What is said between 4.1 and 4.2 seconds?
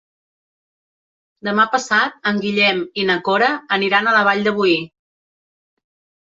a